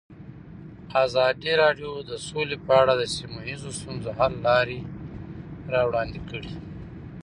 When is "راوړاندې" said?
5.73-6.19